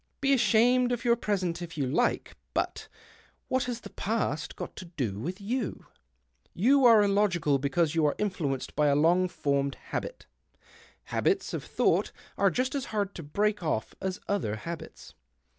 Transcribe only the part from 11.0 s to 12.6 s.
Haljits of thouo ht are